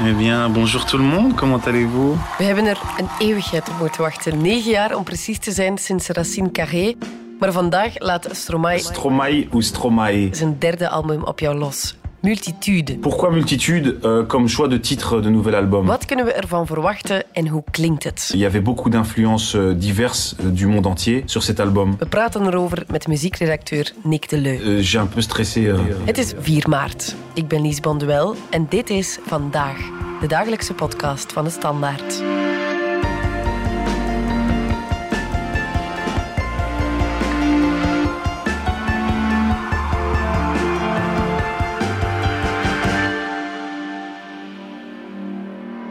[0.00, 4.00] Eh bien, bonjour tout le monde, comment allez-vous We hebben er een eeuwigheid op moeten
[4.00, 4.42] wachten.
[4.42, 6.94] Negen jaar om precies te zijn sinds Racine Carré.
[7.38, 11.96] Maar vandaag laat Stromae Stromae ou Stromae zijn derde album op jou los.
[12.22, 12.98] Multitude.
[13.00, 17.22] Pourquoi multitude euh, comme choix de titre de nouvel album Wat kunnen we ervan verwachten
[17.32, 18.30] en hoe klinkt het?
[18.34, 21.96] Il y avait beaucoup d'influences euh, diverses euh, du monde entier sur cet album.
[22.00, 24.58] We praten erover met muziekredacteur Nick Deleu.
[24.60, 25.60] Euh, J'ai un peu stressé.
[25.68, 27.14] euh, Het is 4 maart.
[27.34, 29.76] Ik ben Lies Bonduel en dit is Vandaag,
[30.20, 32.22] de dagelijkse podcast van de Standaard.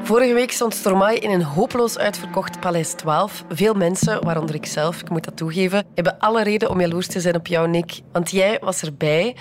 [0.08, 3.44] Vorige week stond Stromae in een hopeloos uitverkocht Paleis 12.
[3.50, 7.20] Veel mensen, waaronder ik zelf, ik moet dat toegeven, hebben alle reden om jaloers te
[7.20, 8.02] zijn op jou, Nick.
[8.12, 9.36] Want jij was erbij.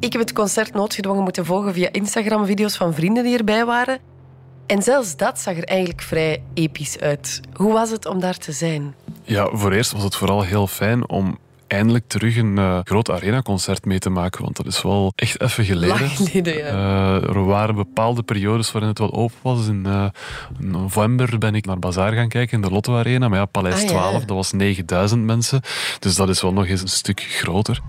[0.00, 3.98] Ik heb het concert noodgedwongen moeten volgen via Instagram-video's van vrienden die erbij waren.
[4.66, 7.40] En zelfs dat zag er eigenlijk vrij episch uit.
[7.52, 8.94] Hoe was het om daar te zijn?
[9.22, 13.84] Ja, voor eerst was het vooral heel fijn om eindelijk terug een eh, groot arenaconcert
[13.84, 14.42] mee te maken.
[14.42, 15.98] Want dat is wel echt even geleden.
[16.00, 16.64] Lang geleden, ja.
[16.64, 19.66] Eh, er waren bepaalde periodes waarin het wel open was.
[19.66, 20.04] In eh,
[20.58, 23.28] november ben ik naar Bazaar gaan kijken in de Lotto Arena.
[23.28, 23.86] Maar ja, Paleis Ah, ja.
[23.88, 25.60] 12, dat was 9000 mensen.
[25.98, 27.80] Dus dat is wel nog eens een stuk groter.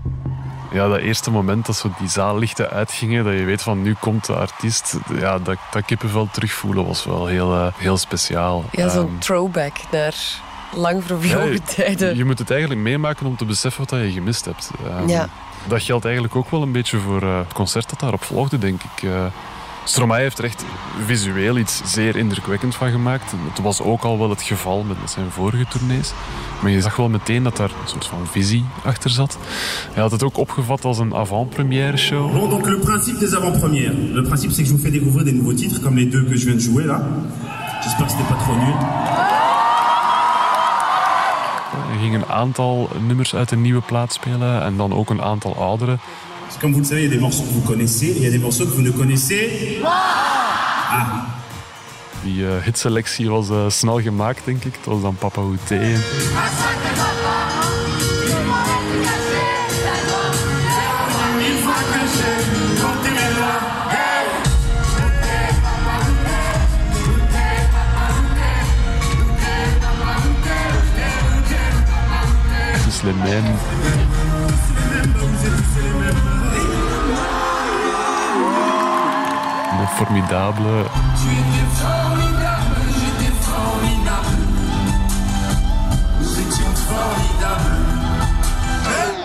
[0.72, 4.26] Ja, dat eerste moment dat zo die zaallichten uitgingen, dat je weet van nu komt
[4.26, 4.98] de artiest.
[5.18, 8.64] Ja, dat, dat kippenvel terugvoelen was wel heel, heel speciaal.
[8.72, 10.14] Ja, zo'n Ehm, throwback naar
[10.74, 12.16] lang vervlogen ja, tijden.
[12.16, 14.70] Je moet het eigenlijk meemaken om te beseffen wat je gemist hebt.
[14.86, 15.28] Ehm, Ja.
[15.68, 18.80] Dat geldt eigenlijk ook wel een beetje voor eh, het concert dat daarop volgde, denk
[18.82, 19.02] ik.
[19.02, 19.24] Eh
[19.88, 20.64] Stromae heeft er echt
[21.06, 23.32] visueel iets zeer indrukwekkend van gemaakt.
[23.48, 26.12] Het was ook al wel het geval met zijn vorige tournees.
[26.62, 29.38] Maar je zag wel meteen dat daar een soort van visie achter zat.
[29.92, 32.32] Hij had het ook opgevat als een avant-première show.
[32.32, 33.92] Bon, donc le principe des avant-premières.
[34.12, 36.36] Le principe, c'est que je vous fais découvrir des nouveaux titres, comme les deux que
[36.36, 37.00] je viens de jouer là.
[37.82, 39.47] J'espère que c'était pas trop nul.
[42.00, 45.98] Ging een aantal nummers uit een nieuwe plaat spelen en dan ook een aantal oudere.
[46.60, 48.30] Comme vous le savez, il y a des morceaux que vous connaissez il y a
[48.30, 49.80] des morceaux que vous ne connaissez.
[52.22, 54.74] Die eh, hitselectie was eh, snel gemaakt, denk ik.
[54.74, 55.96] Het was dan Papa Outé.
[73.14, 73.60] Mêmes.
[79.78, 80.84] Le Formidable.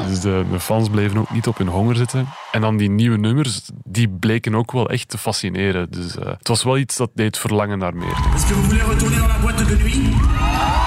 [0.07, 2.27] Dus de, de fans bleven ook niet op hun honger zitten.
[2.51, 5.91] En dan die nieuwe nummers, die bleken ook wel echt te fascineren.
[5.91, 8.17] Dus eh, het was wel iets dat deed verlangen naar meer.
[8.33, 10.82] Est-ce que retourner boîte de nuit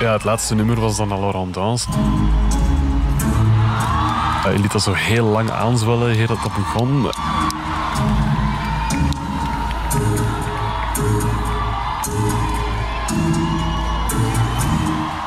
[0.00, 1.88] Ja, het laatste nummer was dan Alors Danse.
[4.42, 7.10] Hij liet dat zo heel lang aanzwellen, heel dat dat begon.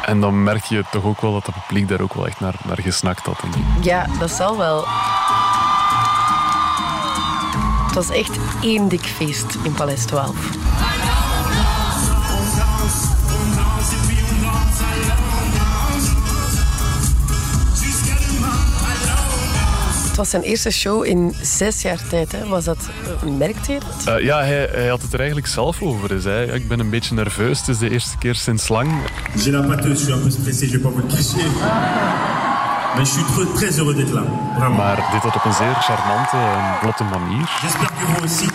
[0.05, 2.55] En dan merk je toch ook wel dat het publiek daar ook wel echt naar,
[2.63, 3.39] naar gesnakt had.
[3.81, 4.85] Ja, dat zal wel.
[7.85, 10.62] Het was echt één dik feest in Paleis 12.
[20.23, 22.31] Was zijn eerste show in zes jaar tijd.
[22.31, 22.47] Hè.
[22.47, 22.89] Was dat,
[23.37, 24.15] merkte je dat?
[24.15, 26.09] Eh, ja, hij, hij had het er eigenlijk zelf over.
[26.09, 27.59] Hij zei, ja, ik ben een beetje nerveus.
[27.59, 28.91] Het is de eerste keer sinds lang.
[29.35, 31.49] J'ai la pâteuse, je suis un peu stressé, je vais pas vous le cacher.
[32.95, 34.23] Mais je suis très, très heureux d'être là,
[34.57, 34.77] vraiment.
[34.77, 37.45] Maar dit had op een zeer charmante en vlotte manier.
[37.61, 38.47] J'espère que vous aussi.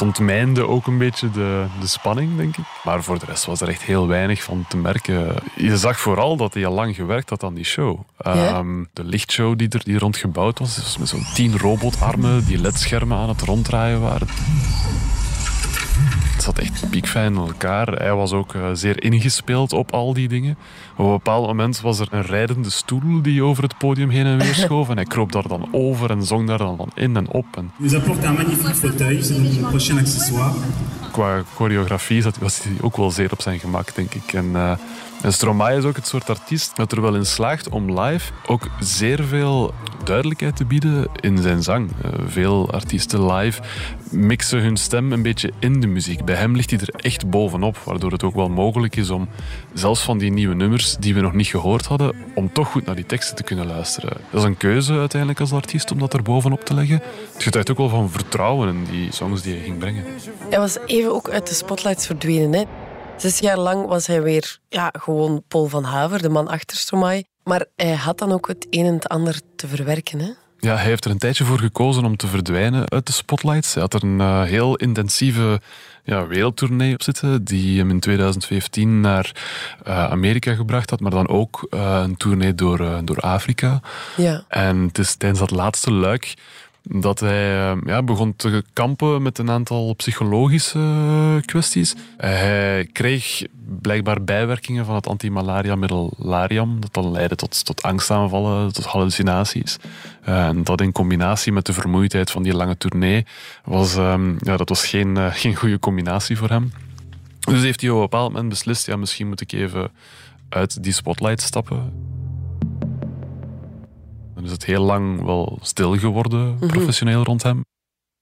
[0.00, 2.64] Ontmijnde ook een beetje de, de spanning, denk ik.
[2.84, 5.34] Maar voor de rest was er echt heel weinig van te merken.
[5.56, 8.00] Je zag vooral dat hij al lang gewerkt had aan die show.
[8.18, 12.58] Ehm, de lichtshow die er die rond gebouwd was, dus met zo'n tien robotarmen die
[12.58, 14.26] ledschermen aan het ronddraaien waren.
[16.50, 17.86] Zat echt piekfijn in elkaar.
[17.86, 20.56] Hij was ook eh, zeer ingespeeld op al die dingen.
[20.96, 24.38] Op een bepaald moment was er een rijdende stoel die over het podium heen en
[24.38, 24.88] weer schoof.
[24.88, 27.46] En hij kroop daar dan over en zong daar dan van in en op.
[27.56, 30.52] En Il nous apporte un magnifique fauteuil, c'est donc mon prochain accessoire.
[31.12, 34.32] qua choreografie zat, was hij ook wel zeer op zijn gemak, denk ik.
[34.32, 34.72] En eh,
[35.22, 38.68] En Stromae is ook het soort artiest dat er wel in slaagt om live ook
[38.78, 39.74] zeer veel
[40.04, 41.90] duidelijkheid te bieden in zijn zang.
[41.90, 43.62] Uh, veel artiesten live
[44.10, 46.24] mixen hun stem een beetje in de muziek.
[46.24, 49.28] Bij hem ligt hij er echt bovenop, waardoor het ook wel mogelijk is om
[49.74, 52.94] zelfs van die nieuwe nummers die we nog niet gehoord hadden, om toch goed naar
[52.94, 54.16] die teksten te kunnen luisteren.
[54.30, 57.02] Dat is een keuze uiteindelijk als artiest om dat er bovenop te leggen.
[57.32, 60.04] Het getuigt ook wel van vertrouwen in die songs die hij ging brengen.
[60.50, 62.52] Hij was even ook uit de spotlights verdwenen.
[62.52, 62.64] Hè?
[63.16, 67.24] Zes jaar lang was hij weer ja, gewoon Paul van Haver, de man achter Stromae.
[67.44, 70.20] Maar hij had dan ook het een en het ander te verwerken.
[70.20, 70.30] Hè?
[70.60, 73.74] Ja, hij heeft er een tijdje voor gekozen om te verdwijnen uit de spotlights.
[73.74, 75.60] Hij had er een uh, heel intensieve
[76.04, 79.32] ja, wereldtournee op zitten, die hem in 2015 naar
[79.86, 83.80] uh, Amerika gebracht had, maar dan ook uh, een tournee door, door Afrika.
[84.16, 84.44] Ja.
[84.48, 86.34] En het is tijdens dat laatste luik
[86.82, 91.94] dat hij ja, begon te kampen met een aantal psychologische kwesties.
[92.16, 93.42] Hij kreeg
[93.80, 99.76] blijkbaar bijwerkingen van het antimalaria-middel Lariam, dat dan leidde tot, tot angstaanvallen, tot hallucinaties.
[100.28, 103.26] Uh, en dat in combinatie met de vermoeidheid van die lange tournee,
[103.64, 106.72] was, um, ja, dat was geen, geen goede combinatie voor hem.
[107.40, 109.90] Dus heeft hij op een bepaald moment beslist, ja, misschien moet ik even
[110.48, 111.92] uit die spotlight stappen.
[114.40, 116.66] Dan is het heel lang wel stil geworden, mhm.
[116.66, 117.64] professioneel rond hem.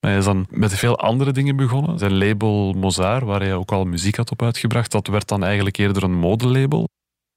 [0.00, 1.99] Hij is dan met veel andere dingen begonnen.
[1.99, 5.76] Zijn label Mozart, waar hij ook al muziek had op uitgebracht, dat werd dan eigenlijk
[5.76, 6.88] eerder een modelabel.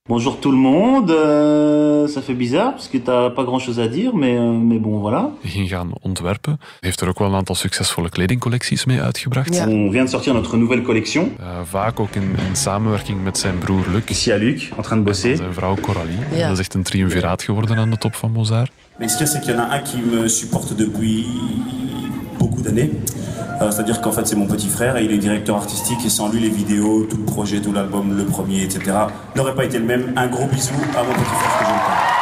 [0.08, 3.86] Bonjour tout le monde, uh, ça fait bizarre parce que t'as pas grand chose à
[3.86, 5.30] dire, mais, uh, mais bon voilà.
[5.42, 6.60] Hij ging gaan ontwerpen.
[6.80, 9.54] Heeft er ook wel een aantal succesvolle kledingcollecties mee uitgebracht.
[9.54, 9.68] Ja.
[9.68, 11.36] On vient de sortir notre nouvelle collection.
[11.40, 14.04] Uh, vaak ook in, in, samenwerking met zijn broer Luc.
[14.08, 15.30] Ici à Luc, en train de bosser.
[15.30, 16.18] En zijn vrouw Coralie.
[16.34, 16.42] Ja.
[16.42, 18.70] Dat is echt een triumviraat geworden aan de top van Mozart.
[18.98, 21.26] Mais ce qu'il y a, c'est qu'il y en a un qui me supporte depuis
[22.38, 22.90] beaucoup d'années.
[23.62, 26.28] Euh, c'est-à-dire qu'en fait, c'est mon petit frère et il est directeur artistique et sans
[26.28, 28.80] lui, les vidéos, tout le projet, tout l'album, le premier, etc.,
[29.36, 30.12] n'aurait pas été le même.
[30.16, 32.12] Un gros bisou à mon petit frère que pas.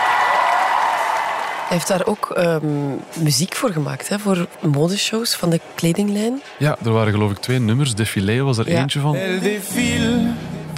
[1.69, 6.42] Hij heeft daar ook um, muziek voor gemaakt, hè, voor modeshows van de kledinglijn.
[6.58, 7.94] Ja, er waren geloof ik twee nummers.
[7.94, 8.81] Défilé was er ja.
[8.81, 9.16] eentje van.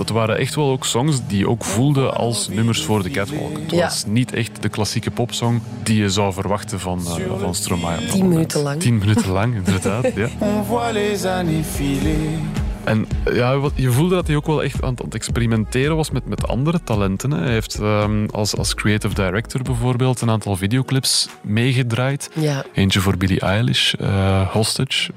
[0.02, 3.58] Dat waren echt wel ook songs die ook voelden als nummers voor de catwalk.
[3.58, 3.84] Het ja.
[3.84, 8.06] was niet echt de klassieke popsong die je zou verwachten van, uh, van Stromae.
[8.06, 8.80] Tien minuten lang.
[8.80, 10.14] Tien minuten lang, inderdaad.
[10.14, 10.28] ja.
[12.84, 16.48] En ja, je voelde dat hij ook wel echt aan het experimenteren was met, met
[16.48, 17.30] andere talenten.
[17.30, 17.42] Hè.
[17.42, 22.30] Hij heeft um, als, als creative director bijvoorbeeld een aantal videoclips meegedraaid.
[22.34, 22.64] Ja.
[22.74, 25.12] Eentje voor Billie Eilish, uh, Hostage.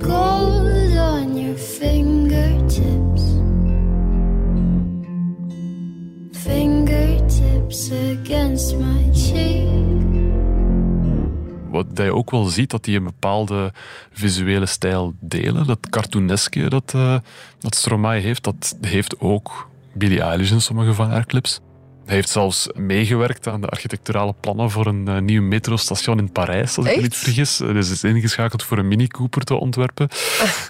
[11.69, 13.73] Wat je ook wel ziet, dat die een bepaalde
[14.11, 15.67] visuele stijl delen.
[15.67, 17.17] Dat cartooneske dat, uh,
[17.59, 21.59] dat Stromae heeft, dat heeft ook Billie Eilish in sommige van haar clips.
[22.05, 26.77] Hij heeft zelfs meegewerkt aan de architecturale plannen voor een uh, nieuw metrostation in Parijs,
[26.77, 27.57] als ik me niet vergis.
[27.57, 30.09] Dus is ingeschakeld voor een Mini Cooper te ontwerpen.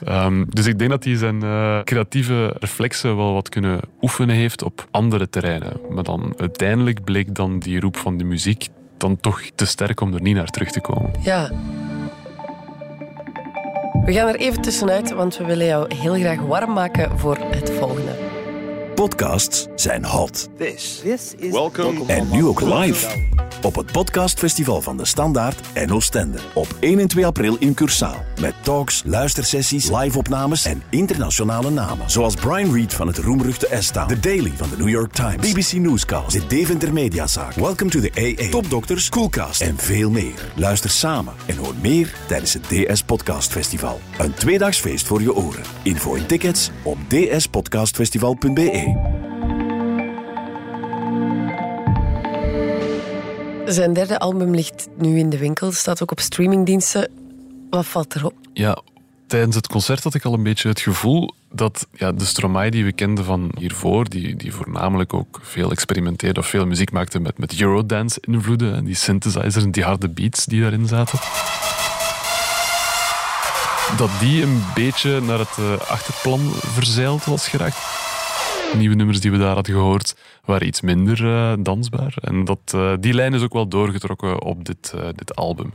[0.08, 4.64] um, dus ik denk dat hij zijn uh, creatieve reflexen wel wat kunnen oefenen heeft
[4.64, 5.74] op andere terreinen.
[5.90, 8.68] Maar dan uiteindelijk bleek dan die roep van de muziek
[8.98, 11.12] dan toch te sterk om er niet naar terug te komen.
[11.22, 11.52] Ja.
[14.06, 17.72] We gaan er even tussenuit, want we willen jou heel graag warm maken voor het
[17.72, 18.35] volgende.
[18.96, 20.50] Podcasts zijn hot.
[20.58, 22.06] This, This is Welcome.
[22.08, 23.08] En nu ook live
[23.62, 26.38] op het podcastfestival van de Standaard en Oostende.
[26.54, 28.24] Op 1 en 2 april in Cursaal.
[28.42, 32.10] Met talks, luistersessies, live-opnames en internationale namen.
[32.10, 34.06] Zoals Brian Reed van het roemruchte ESTA.
[34.06, 35.52] The Daily van de New York Times.
[35.52, 36.32] BBC Newscast.
[36.32, 37.54] De Deventer Mediazaak.
[37.54, 38.50] Welcome to the AA.
[38.50, 40.52] Topdokters, Coolcast en veel meer.
[40.56, 44.00] Luister samen en hoor meer tijdens het DS Podcast Festival.
[44.18, 45.64] Een tweedagsfeest voor je oren.
[45.84, 48.85] Info en tickets op dspodcastfestival.be.
[53.66, 57.10] Zijn derde album ligt nu in de winkel, staat ook op streamingdiensten.
[57.70, 58.34] Wat valt erop?
[58.54, 58.82] Ja,
[59.28, 62.84] tijdens het concert had ik al een beetje het gevoel dat ja, de Stromae die
[62.84, 67.38] we kenden van hiervoor, die, die voornamelijk ook veel experimenteerde of veel muziek maakte met,
[67.38, 71.20] met Eurodance-invloeden en die synthesizers en die harde beats die daarin zaten,
[73.98, 77.78] dat die een beetje naar het uh, achterplan verzeild was geraakt
[78.78, 82.14] nieuwe nummers die we daar hadden gehoord waren iets minder uh, dansbaar.
[82.22, 85.74] En dat, uh, die lijn is ook wel doorgetrokken op dit, uh, dit album.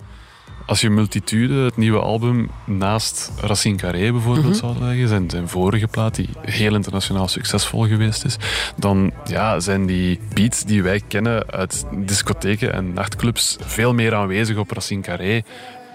[0.67, 4.77] Als je Multitude, het nieuwe album, naast Racine Carré bijvoorbeeld mm -hmm.
[4.77, 8.37] zou leggen, zijn, zijn vorige plaat, die heel internationaal succesvol geweest is,
[8.77, 14.57] dan ja, zijn die beats die wij kennen uit discotheken en nachtclubs veel meer aanwezig
[14.57, 15.43] op Racine Carré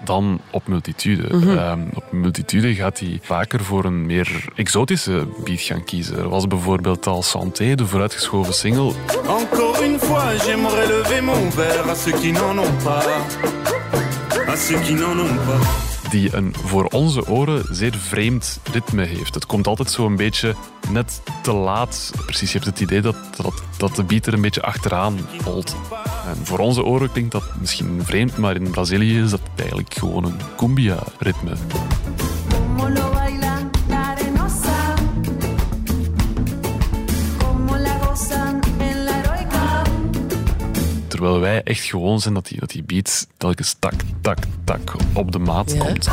[0.04, 1.28] dan op multitude.
[1.28, 6.18] Ehm, op multitude gaat hij vaker voor een meer exotische beat gaan kiezen.
[6.18, 8.92] Er was bijvoorbeeld al Santé, de vooruitgeschoven single.
[9.26, 13.04] Encore une fois, j'aimerais lever mon verre à ceux qui n'en ont pas.
[14.46, 15.95] À ceux qui n'en ont pas.
[16.10, 19.34] Die een voor onze oren zeer vreemd ritme heeft.
[19.34, 20.54] Het komt altijd zo een beetje
[20.90, 22.12] net te laat.
[22.24, 25.76] Precies, je hebt het idee dat, dat, dat de beat er een beetje achteraan holt.
[26.26, 30.24] En voor onze oren klinkt dat misschien vreemd, maar in Brazilië is dat eigenlijk gewoon
[30.24, 31.52] een cumbia-ritme.
[41.64, 45.72] Echt gewoon zijn dat die, dat die beat telkens tak, tak, tak op de maat
[45.72, 45.78] Ja.
[45.78, 46.08] komt.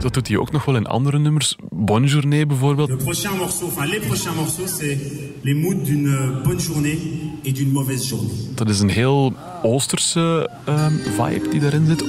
[0.00, 1.56] Dat doet hij ook nog wel in andere nummers.
[1.70, 2.88] Bonjournée bijvoorbeeld.
[2.88, 4.98] Le prochain morceau, enfin les prochains morceaux, c'est
[5.42, 6.98] les moods d'une bonne journée
[7.42, 8.32] et d'une mauvaise journée.
[8.54, 9.32] Dat is een heel
[9.62, 12.04] Oosterse ehm, vibe die daarin zit.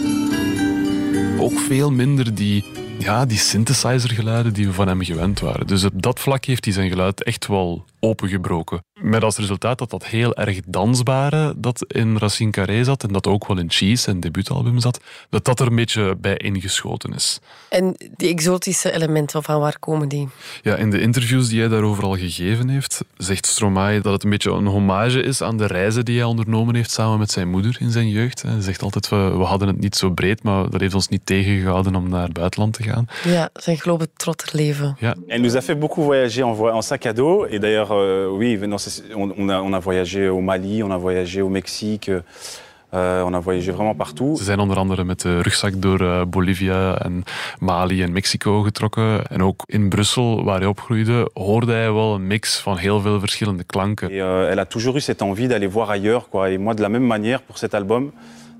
[1.40, 2.64] Ook veel minder die,
[3.02, 5.68] ja, die synthesizer-geluiden die we van hem gewend waren.
[5.68, 8.84] Dus op dat vlak heeft hij zijn geluid echt wel opengebroken.
[9.02, 13.28] Met als resultaat dat dat heel erg dansbare dat in Racine Carré zat en dat
[13.28, 17.40] ook wel in Cheese, zijn debuutalbum zat, dat dat er een beetje bij ingeschoten is.
[17.70, 20.30] En die exotische elementen, van waar komen die?
[20.62, 24.30] Ja, in de interviews die hij daarover al gegeven heeft, zegt Stromae dat het een
[24.30, 27.78] beetje een hommage is aan de reizen die hij ondernomen heeft samen met zijn moeder
[27.80, 28.42] in zijn jeugd.
[28.42, 31.26] Hij zegt altijd, we, we hadden het niet zo breed, maar dat heeft ons niet
[31.26, 33.06] tegengehouden om naar het buitenland te gaan.
[33.24, 34.96] Ja, zijn globetrotterleven.
[35.00, 37.48] Ja, Elle nous a fait beaucoup voyager en, sac à dos.
[37.50, 38.80] Et d'ailleurs, euh, oui, non,
[39.16, 42.12] on, on a, on a voyagé au Mali, on a voyagé au Mexique,
[42.94, 44.38] euh, on a voyagé vraiment partout.
[44.38, 47.24] ze zijn onder andere met de rugzak door eh, Bolivia en
[47.60, 49.26] Mali en Mexico getrokken.
[49.28, 53.20] En ook in Brussel, waar hij opgroeide, hoorde hij wel een mix van heel veel
[53.20, 54.10] verschillende klanken.
[54.10, 56.30] Et euh, elle a toujours eu cette envie d'aller voir ailleurs.
[56.30, 56.50] Quoi.
[56.50, 58.12] Et moi, de la même manière, pour cet album,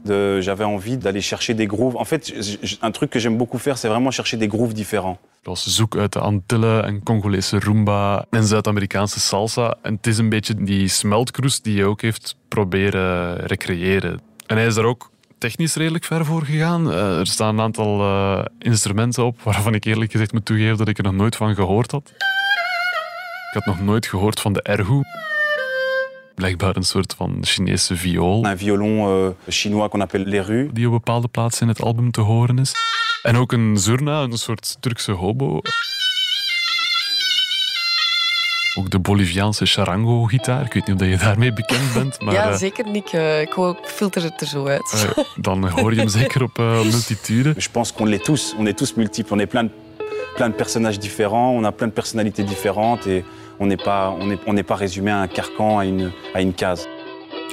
[0.06, 1.96] j'avais envie d'aller chercher des grooves.
[1.96, 2.34] En fait,
[2.82, 5.18] un truc que j'aime beaucoup faire, c'est vraiment chercher des grooves différents.
[5.54, 9.78] Zoek uit de Antillen en Congolese rumba en Zuid-Amerikaanse salsa.
[9.82, 14.22] En het is een beetje die smeltkroes die hij ook heeft proberen recreëren.
[14.48, 16.92] En hij is daar ook technisch redelijk ver voor gegaan.
[16.92, 20.88] Eh, er staan een aantal eh, instrumenten op waarvan ik eerlijk gezegd moet toegeven dat
[20.88, 22.14] ik er nog nooit van gehoord had.
[23.52, 25.02] Ik had nog nooit gehoord van de erhu.
[26.42, 30.70] Blijkbaar een soort van Chinese viool un violon euh, chinois qu'on appelle l'eru.
[30.74, 32.74] die op bepaalde plaatsen in het album te horen is.
[33.24, 35.62] En ook een zurna, een soort Turkse hobo.
[38.78, 40.66] Ook de Boliviaanse charango-gitaar.
[40.66, 43.08] Ik weet niet of je daarmee bekend bent, maar ja, eh, zeker, Nick.
[43.08, 45.14] Eh, ik filter het er zo uit.
[45.16, 47.54] eh, dan hoor je hem zeker op eh, multitude.
[47.58, 48.56] Je pense qu'on l'est tous.
[48.58, 49.32] On est tous multiples.
[49.32, 49.70] On est plein de,
[50.36, 51.56] plein de personnages différents.
[51.56, 53.06] On a plein de personnalités différentes.
[53.08, 53.24] Et
[53.62, 56.42] on n'est pas, on n'est- on n'est pas résumé à un carcan, à une, à
[56.42, 56.88] une case.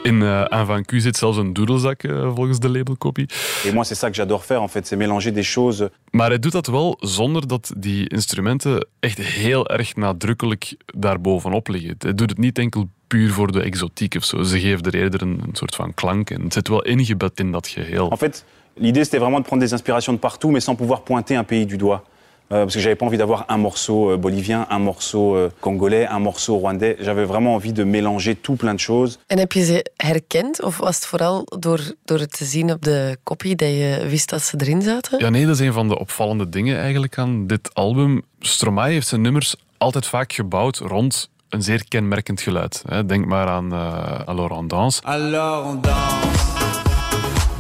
[0.05, 3.27] In uh, Van Q zit zelfs een doedelzak, eh, volgens de labelcopie.
[3.65, 4.87] Et moi, c'est ça que j'adore faire, en fait.
[4.87, 5.89] C'est mélanger des choses.
[6.11, 11.95] Maar hij doet dat wel zonder dat die instrumenten echt heel erg nadrukkelijk daarbovenop liggen.
[11.99, 14.43] Hij doet het niet enkel puur voor de exotiek of zo.
[14.43, 17.53] Ze geven er eerder een, een soort van klank en het zit wel ingebed in
[17.53, 18.11] dat geheel.
[18.11, 21.37] En fait, l'idée, c'était vraiment de prendre des inspirations de partout, mais sans pouvoir pointer
[21.37, 22.03] un pays du doigt.
[22.51, 26.07] Euh, parce que j'avais pas envie d'avoir un morceau euh, bolivien, un morceau euh, congolais,
[26.07, 26.97] un morceau rwandais.
[27.01, 29.19] J'avais vraiment envie de mélanger tout plein de choses.
[29.27, 30.63] En heb je ze herkend?
[30.63, 34.29] Of was het vooral door, door het te zien op de kopie dat je wist
[34.29, 35.19] dat ze erin zaten?
[35.19, 38.23] Ja, nee, dat is een van de opvallende dingen eigenlijk aan dit album.
[38.41, 42.83] Stromae heeft zijn nummers altijd vaak gebouwd rond een zeer kenmerkend geluid.
[42.89, 43.07] hè.
[43.07, 45.03] Denk maar aan uh, Alors on danse.
[45.03, 46.58] Alors on danse.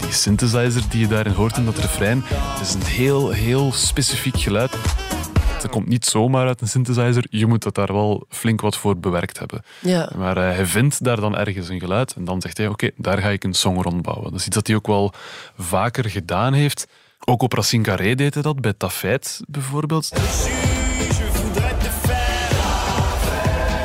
[0.08, 2.24] Die synthesizer die je daarin hoort in dat refrein,
[2.58, 4.70] dat is een heel, heel specifiek geluid.
[5.60, 7.26] Dat komt niet zomaar uit een synthesizer.
[7.30, 9.62] Je moet dat daar wel flink wat voor bewerkt hebben.
[9.80, 10.12] Ja.
[10.16, 13.18] Maar uh, hij vindt daar dan ergens een geluid en dan zegt hij, oké, daar
[13.18, 14.30] ga ik een song rond bouwen.
[14.30, 15.12] Dat is iets dat hij ook wel
[15.58, 16.86] vaker gedaan heeft.
[17.24, 20.10] Ook op Racine Carré deed hij dat, bij Tafeit bijvoorbeeld.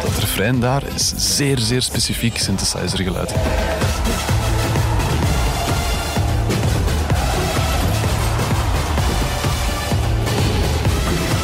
[0.02, 3.34] Dat refrein daar is zeer, zeer specifiek synthesizergeluid.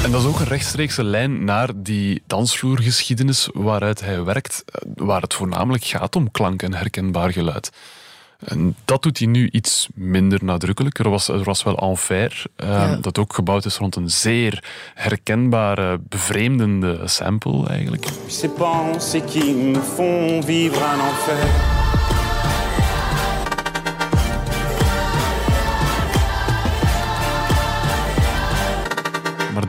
[0.09, 4.63] En dat is ook een rechtstreekse lijn naar die dansvloergeschiedenis waaruit hij werkt,
[4.95, 7.71] waar het voornamelijk gaat om klank en herkenbaar geluid.
[8.45, 10.99] En dat doet hij nu iets minder nadrukkelijk.
[10.99, 12.95] Er was, er was wel Enfer, uh, ja.
[12.95, 14.63] dat ook gebouwd is rond een zeer
[14.93, 18.05] herkenbare, bevreemdende sample eigenlijk.
[18.27, 21.78] Ces pensées qui me font vivre un enfer.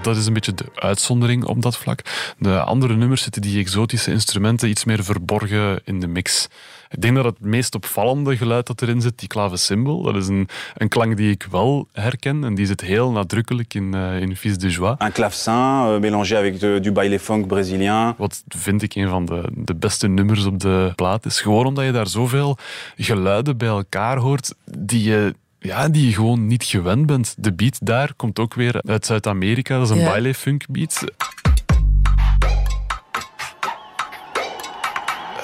[0.03, 2.01] Dat is een beetje de uitzondering op dat vlak.
[2.39, 6.49] De andere nummers zitten die exotische instrumenten iets meer verborgen in de mix.
[6.89, 10.49] Ik denk dat het meest opvallende geluid dat erin zit, die clavecimbal, dat is een,
[10.77, 14.59] een klank die ik wel herken en die zit heel nadrukkelijk in, uh, in Fils
[14.59, 14.97] de Joie.
[14.99, 18.15] Un clavecin uh, mélangé avec de, du baile funk brésilien.
[18.19, 21.41] Wat vind ik een van de, de beste nummers op de plaat is.
[21.41, 22.57] Gewoon omdat je daar zoveel
[22.97, 27.35] geluiden bij elkaar hoort die je ja, die je gewoon niet gewend bent.
[27.39, 29.75] De beat daar komt ook weer uit Zuid-Amerika.
[29.79, 30.09] Dat is een Ja.
[30.11, 31.05] baile funk beat.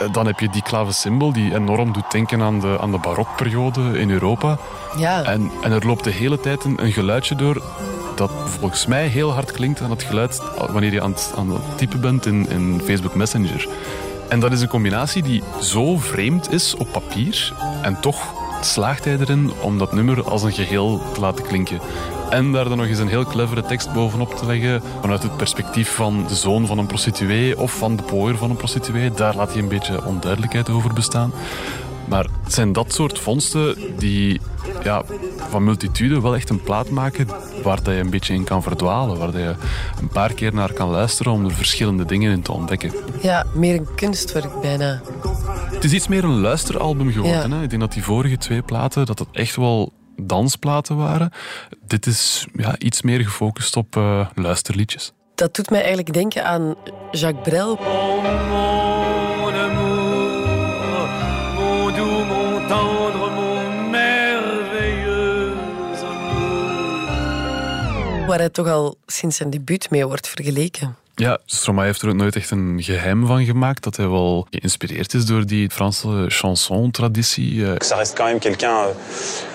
[0.00, 3.99] Eh, Dan heb je die clavecimbal die enorm doet denken aan de, aan de barokperiode
[3.99, 4.58] in Europa.
[4.99, 5.23] Ja.
[5.23, 7.62] En, en er loopt de hele tijd een, een geluidje door
[8.16, 11.78] dat volgens mij heel hard klinkt aan het geluid wanneer je aan het, aan het
[11.78, 13.68] typen bent in, in Facebook Messenger.
[14.28, 18.35] En dat is een combinatie die zo vreemd is op papier en toch
[18.66, 21.80] slaagt hij erin om dat nummer als een geheel te laten klinken.
[22.30, 25.94] En daar dan nog eens een heel clevere tekst bovenop te leggen vanuit het perspectief
[25.94, 29.11] van de zoon van een prostituee of van de pooier van een prostituee.
[29.11, 31.32] Daar laat hij een beetje onduidelijkheid over bestaan.
[32.08, 34.40] Maar het zijn dat soort vondsten die
[34.82, 35.02] ja,
[35.49, 37.28] van multitude wel echt een plaat maken
[37.62, 39.18] waar dat je een beetje in kan verdwalen.
[39.18, 39.54] Waar dat je
[40.00, 42.92] een paar keer naar kan luisteren om er verschillende dingen in te ontdekken.
[43.20, 45.00] Ja, meer een kunstwerk bijna.
[45.86, 47.50] Het is iets meer een luisteralbum geworden.
[47.50, 47.56] Ja.
[47.56, 47.62] Hè?
[47.62, 51.32] Ik denk dat die vorige twee platen dat echt wel dansplaten waren.
[51.86, 55.12] Dit is ja, iets meer gefocust op eh, luisterliedjes.
[55.34, 56.74] Dat doet mij eigenlijk denken aan
[57.10, 57.74] Jacques Brel.
[57.74, 59.52] Mon amour,
[61.54, 65.56] mon doux, mon tendre, mon merveilleux
[66.02, 67.46] amour.
[68.26, 70.96] Waar hij toch al sinds zijn debuut mee wordt vergeleken.
[71.18, 75.14] Ja, Stromae heeft er ook nooit echt een geheim van gemaakt dat hij wel geïnspireerd
[75.14, 77.64] is door die Franse chanson-traditie.
[77.66, 78.76] Eh, Ça reste quand même quelqu'un.
[78.87, 78.94] euh,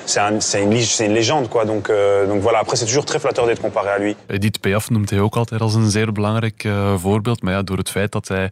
[0.06, 0.72] c'est un- c'est une,
[1.06, 1.65] une légende, quoi.
[1.65, 2.58] Donc, euh, donc voilà.
[2.60, 4.15] Après, c'est toujours très flatteur d'être comparé à lui.
[4.27, 7.41] Edith Piaf noemt hij ook altijd als een zeer belangrijk eh, voorbeeld.
[7.41, 8.51] Maar ja, door het feit dat hij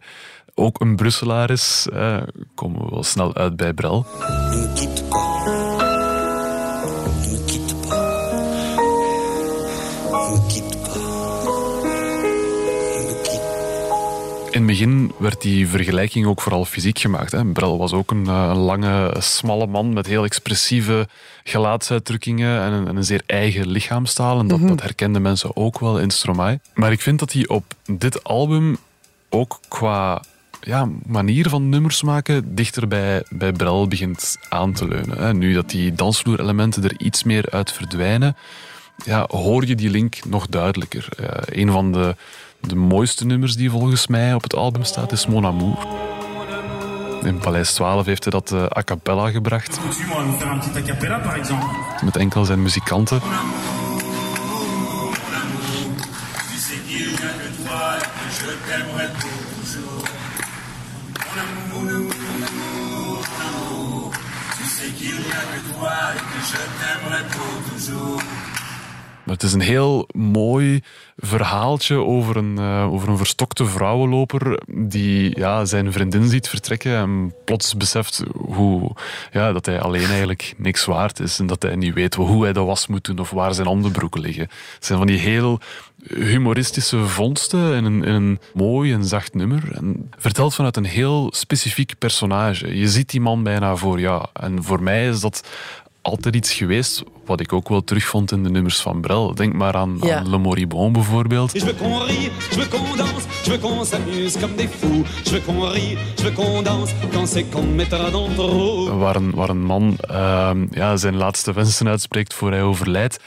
[0.54, 2.16] ook een Brusselaar is, eh,
[2.54, 4.06] komen we wel snel uit bij Brel.
[14.60, 17.32] In het begin werd die vergelijking ook vooral fysiek gemaakt.
[17.32, 17.44] Hè.
[17.44, 21.08] Brel was ook een, eh, een lange, smalle man met heel expressieve
[21.44, 24.38] gelaatsuitdrukkingen en een, en een zeer eigen lichaamstaal.
[24.38, 26.60] En dat, dat herkenden mensen ook wel in Stromae.
[26.74, 28.76] Maar ik vind dat hij op dit album
[29.28, 30.22] ook qua
[30.60, 35.18] ja, manier van nummers maken dichter bij, bij Brel begint aan te leunen.
[35.18, 35.34] Hè.
[35.34, 38.36] Nu dat die dansvloerelementen er iets meer uit verdwijnen,
[39.04, 41.08] ja, hoor je die link nog duidelijker.
[41.16, 42.16] Eh, een van de,
[42.60, 45.86] de mooiste nummers die volgens mij op het album staat is Mon Amour.
[47.22, 49.78] In Paleis 12 heeft hij dat eh, a cappella gebracht,
[52.04, 53.20] met enkel zijn muzikanten.
[64.60, 65.14] Tu sais que je
[69.30, 70.82] Het is een heel mooi
[71.16, 77.34] verhaaltje over een, eh, over een verstokte vrouwenloper die ja, zijn vriendin ziet vertrekken en
[77.44, 78.96] plots beseft hoe,
[79.32, 82.52] ja, dat hij alleen eigenlijk niks waard is en dat hij niet weet hoe hij
[82.52, 84.48] de was moet doen of waar zijn onderbroeken liggen.
[84.74, 85.60] Het zijn van die heel
[86.06, 89.62] humoristische vondsten in een, een mooi en zacht nummer.
[89.72, 92.78] En verteld vanuit een heel specifiek personage.
[92.78, 94.26] Je ziet die man bijna voor jou.
[94.32, 95.42] En voor mij is dat
[96.02, 99.34] altijd iets geweest wat ik ook wel terugvond in de nummers van Brel.
[99.34, 100.18] Denk maar aan, Ja.
[100.18, 101.52] aan Le Moribond bijvoorbeeld.
[101.52, 105.06] Je veux qu'on rie, je veux qu'on danse, je veux qu'on s'amuse comme des fous.
[105.24, 108.96] Je veux qu'on rie, je veux qu'on danse, quand c'est qu'on mettra dans le.
[108.96, 113.18] Waar een, waar een man ehm, ja, zijn laatste wensen uitspreekt voor hij overlijdt.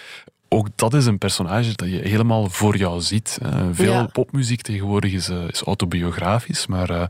[0.49, 3.37] Ook dat is een personage dat je helemaal voor jou ziet.
[3.41, 4.05] Eh, veel Ja.
[4.05, 7.03] popmuziek tegenwoordig is, eh, is autobiografisch, maar eh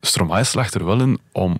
[0.00, 1.56] Stromae slaagt er wel in om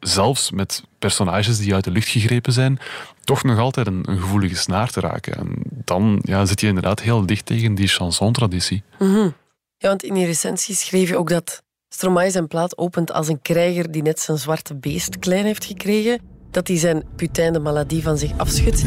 [0.00, 2.78] zelfs met personages die uit de lucht gegrepen zijn,
[3.24, 5.36] toch nog altijd een, gevoelige snaar te raken.
[5.36, 8.82] En dan ja, zit je inderdaad heel dicht tegen die chanson-traditie.
[8.98, 9.28] Mhm.
[9.76, 13.42] Ja, want in je recensie schreef je ook dat Stromae zijn plaat opent als een
[13.42, 16.20] krijger die net zijn zwarte beest klein heeft gekregen.
[16.50, 18.84] Dat hij zijn putain de maladie van zich afschudt.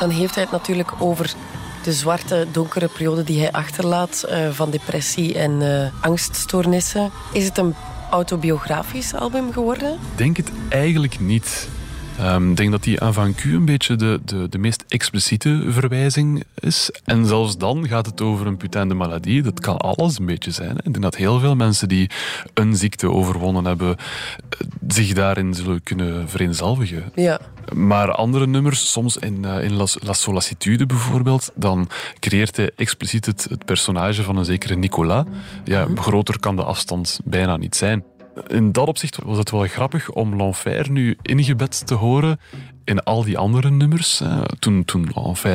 [0.00, 1.34] Dan heeft hij het natuurlijk over
[1.86, 7.10] de zwarte, donkere periode die hij achterlaat eh, van depressie en eh, angststoornissen.
[7.32, 7.74] Is het een
[8.10, 9.92] autobiografisch album geworden?
[9.92, 11.68] Ik denk het eigenlijk niet.
[12.18, 16.44] Ehm, Ik denk dat die avant Q een beetje de, de, de meest expliciete verwijzing
[16.58, 16.90] is.
[17.04, 19.42] En zelfs dan gaat het over een putain de maladie.
[19.42, 20.68] Dat kan alles een beetje zijn.
[20.70, 20.76] hè.
[20.76, 22.10] Ik denk dat heel veel mensen die
[22.54, 23.96] een ziekte overwonnen hebben,
[24.48, 27.04] eh, zich daarin zullen kunnen vereenzelvigen.
[27.14, 27.40] Ja.
[27.74, 33.26] Maar andere nummers, soms in, eh, in La, La Solacitude bijvoorbeeld, dan creëert hij expliciet
[33.26, 35.24] het, het personage van een zekere Nicolas.
[35.64, 38.04] Ja, groter kan de afstand bijna niet zijn.
[38.46, 42.38] In dat opzicht was het wel grappig om L'Enfer nu ingebed te horen
[42.86, 44.22] in al die andere nummers.
[44.58, 45.12] Toen, toen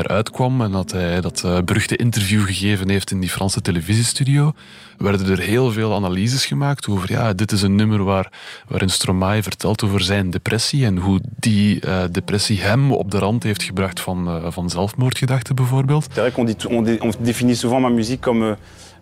[0.07, 4.51] uitkwam en dat hij dat eh, beruchte interview gegeven heeft in die Franse televisiestudio,
[4.97, 8.31] werden er heel veel analyses gemaakt over, ja, dit is een nummer waar,
[8.67, 13.43] waarin Stromae vertelt over zijn depressie en hoe die eh, depressie hem op de rand
[13.43, 16.03] heeft gebracht van, eh, van zelfmoordgedachten bijvoorbeeld.
[16.03, 18.45] C'est vrai dit, on, souvent ma musique comme.
[18.45, 18.55] euh,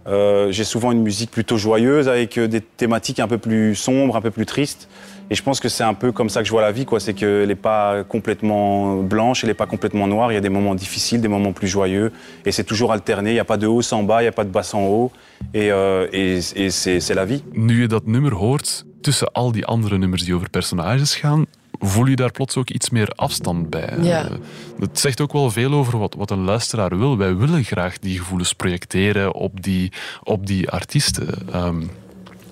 [0.09, 4.15] euh, J'ai souvent une musique plutôt joyeuse avec euh, des thématiques un peu plus sombres,
[4.15, 4.89] un peu plus tristes.
[5.31, 6.99] Et je pense que c'est un peu comme ça que je vois la vie, quoi.
[6.99, 10.31] C'est qu'elle n'est pas complètement blanche, elle n'est pas complètement noire.
[10.31, 12.11] Il y a des moments difficiles, des moments plus joyeux.
[12.45, 13.29] Et c'est toujours alterné.
[13.29, 14.87] Il n'y a pas de haut sans bas, il n'y a pas de bas sans
[14.87, 15.11] haut.
[15.53, 16.07] Et, euh,
[16.41, 17.43] c'est la vie.
[17.53, 21.45] Nu je dat nummer hoort, tussen al die andere nummers die over personages gaan,
[21.79, 23.97] voel je daar plots ook iets meer afstand bij.
[24.01, 24.25] Ja.
[24.25, 24.31] Eh,
[24.79, 27.17] Het zegt ook wel veel over wat, wat een luisteraar wil.
[27.17, 29.91] Wij willen graag die gevoelens projecteren op die,
[30.23, 31.47] op die artiesten.
[31.51, 31.79] Ehm,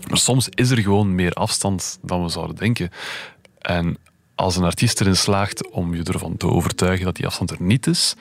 [0.09, 2.89] maar soms is er gewoon meer afstand dan we zouden denken.
[3.61, 3.97] En
[4.35, 7.87] als een artiest erin slaagt om je ervan te overtuigen dat die afstand er niet
[7.87, 8.15] is,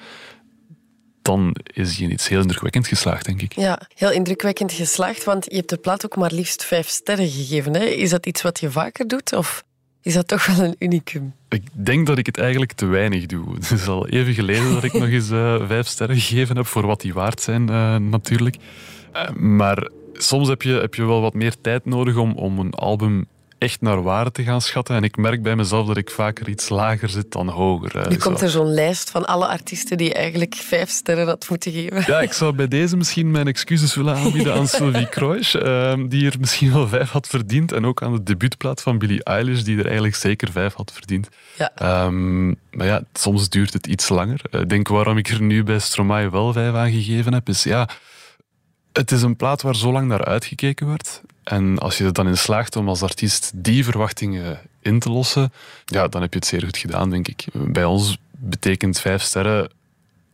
[1.23, 3.53] dan is hij in iets heel indrukwekkend geslaagd, denk ik.
[3.53, 7.75] Ja, heel indrukwekkend geslaagd, want je hebt de plaat ook maar liefst vijf sterren gegeven.
[7.75, 7.85] Hè?
[7.85, 9.65] Is dat iets wat je vaker doet, of
[10.07, 11.35] is dat toch wel een unicum?
[11.49, 13.55] Ik denk dat ik het eigenlijk te weinig doe.
[13.55, 16.87] Het is al even geleden dat ik nog eens eh, vijf sterren gegeven heb, voor
[16.87, 18.57] wat die waard zijn eh, natuurlijk.
[19.13, 22.75] Eh, maar soms heb je, heb je wel wat meer tijd nodig om, om een
[22.75, 23.27] album
[23.67, 24.97] echt naar waarde te gaan schatten.
[24.97, 28.09] En ik merk bij mezelf dat ik vaker iets lager zit dan hoger.
[28.09, 32.05] Nu komt er zo'n lijst van alle artiesten die eigenlijk vijf sterren had moeten geven.
[32.07, 36.31] Ja, ik zou bij deze misschien mijn excuses willen aanbieden aan Sylvie Kroijs, ehm, die
[36.31, 37.73] er misschien wel vijf had verdiend.
[37.73, 41.29] En ook aan de debuutplaat van Billie Eilish, die er eigenlijk zeker vijf had verdiend.
[41.59, 41.71] Ja.
[41.75, 44.41] Ehm, maar ja, soms duurt het iets langer.
[44.51, 47.63] Eh, Ik denk waarom ik er nu bij Stromae wel vijf aan gegeven heb, is
[47.63, 47.89] ja,
[48.93, 51.23] het is een plaat waar zo lang naar uitgekeken werd.
[51.49, 55.53] En als je er dan in slaagt om als artiest die verwachtingen in te lossen,
[55.85, 57.45] ja, dan heb je het zeer goed gedaan, denk ik.
[57.53, 59.71] Bij ons betekent vijf sterren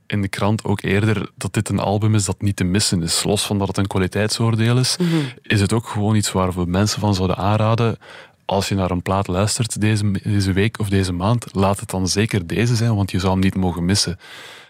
[0.06, 3.24] in de krant ook eerder dat dit een album is dat niet te missen is.
[3.24, 4.96] Los van dat het een kwaliteitsoordeel is,
[5.42, 7.98] is het ook gewoon iets waar we mensen van zouden aanraden.
[8.44, 12.08] Als je naar een plaat luistert deze, deze week of deze maand, laat het dan
[12.08, 14.18] zeker deze zijn, want je zou hem niet mogen missen.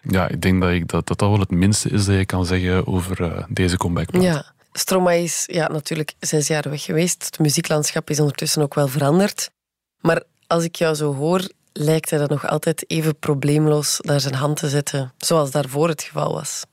[0.09, 2.47] Ja, ik denk dat ik, dat, dat, dat wel het minste is dat je kan
[2.47, 4.23] zeggen over eh, deze comebackplaat.
[4.23, 4.52] Ja.
[4.73, 7.25] Stromae is ja, natuurlijk zes jaar weg geweest.
[7.25, 9.51] Het muzieklandschap is ondertussen ook wel veranderd.
[10.01, 14.35] Maar als ik jou zo hoor, lijkt hij dat nog altijd even probleemloos naar zijn
[14.35, 16.65] hand te zetten, zoals daarvoor het geval was.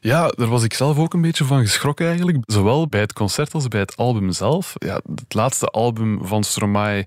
[0.00, 2.38] Ja, daar was ik zelf ook een beetje van geschrokken eigenlijk.
[2.46, 4.72] Zowel bij het concert als bij het album zelf.
[4.78, 7.06] Ja, het laatste album van Stromae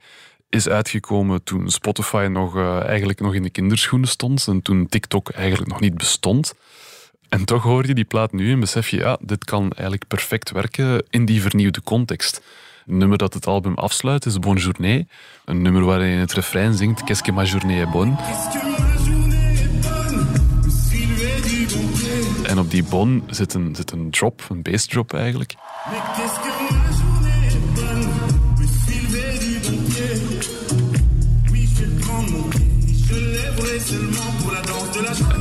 [0.50, 5.30] is uitgekomen toen Spotify nog, eh, eigenlijk nog in de kinderschoenen stond en toen TikTok
[5.30, 6.54] eigenlijk nog niet bestond.
[7.30, 10.52] En toch hoor je die plaat nu en besef je, ja, dit kan eigenlijk perfect
[10.52, 12.42] werken in die vernieuwde context.
[12.88, 15.06] Een nummer dat het album afsluit is Bonne.
[15.46, 18.16] Een nummer waarin het refrein zingt Qu'est-ce que ma journée est bonne.
[22.44, 25.56] En op die bon zit een, zit een drop, een bassdrop eigenlijk.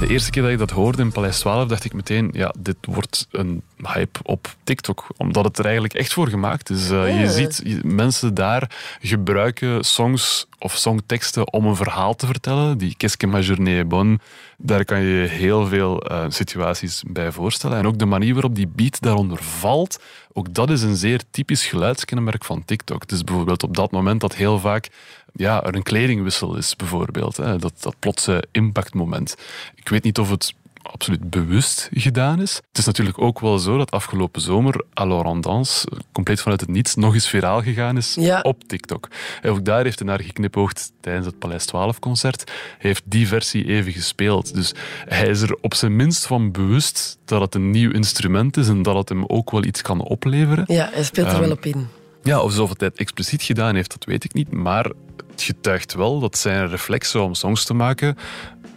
[0.07, 2.77] De eerste keer dat ik dat hoorde in Paleis 12, dacht ik meteen, ja, dit
[2.81, 5.07] wordt een hype op TikTok.
[5.17, 6.91] Omdat het er eigenlijk echt voor gemaakt is.
[6.91, 7.21] Eh.
[7.21, 12.79] Je ziet je- mensen daar gebruiken songs of songteksten om een verhaal te vertellen.
[12.79, 14.19] Die Qu'est-ce que ma journée est bonne,
[14.59, 17.79] daar kan je heel veel eh, situaties bij voorstellen.
[17.79, 21.67] En ook de manier waarop die beat daaronder valt, ook dat is een zeer typisch
[21.67, 23.09] geluidskenmerk van TikTok.
[23.09, 24.89] Dus bijvoorbeeld op dat moment dat heel vaak
[25.33, 27.37] ja, er een kledingwissel is, bijvoorbeeld.
[27.37, 29.37] Hè, dat, dat plotse impactmoment.
[29.75, 30.55] Ik weet niet of het
[30.93, 32.55] absoluut bewust gedaan is.
[32.55, 36.71] Het is natuurlijk ook wel zo dat afgelopen zomer Alors en Danse, compleet vanuit het
[36.71, 38.41] niets, nog eens viraal gegaan is Ja.
[38.41, 39.09] op TikTok.
[39.43, 42.45] En ook daar heeft hij naar geknipoogd tijdens het Paleis 12-concert.
[42.79, 44.55] Hij heeft die versie even gespeeld.
[44.55, 44.75] Dus
[45.09, 48.83] hij is er op zijn minst van bewust dat het een nieuw instrument is en
[48.83, 50.65] dat het hem ook wel iets kan opleveren.
[50.67, 51.87] Ja, hij speelt er Ehm, wel op in.
[52.23, 54.53] Ja, of hij het expliciet gedaan heeft, dat weet ik niet.
[54.53, 54.91] Maar
[55.31, 58.17] het getuigt wel dat zijn reflexen om songs te maken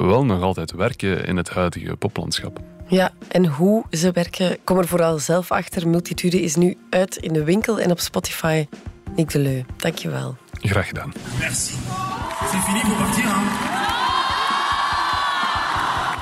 [0.08, 2.60] wel nog altijd werken in het huidige poplandschap.
[2.88, 5.88] Ja, en hoe ze werken, kom er vooral zelf achter.
[5.88, 8.68] Multitude is nu uit in de winkel en op Spotify.
[9.16, 10.36] Nick de Leu, dankjewel.
[10.62, 11.14] Graag gedaan.
[11.40, 11.74] Merci.
[12.52, 13.44] C'est fini, faut partir, hein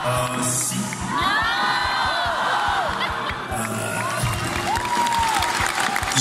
[0.07, 0.75] Euh, si.
[3.51, 4.01] Euh,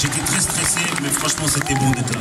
[0.01, 2.21] J'étais très stressé, mais franchement, c'était bon d'être là.